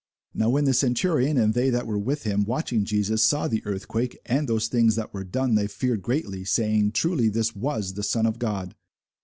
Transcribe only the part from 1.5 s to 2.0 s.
they that were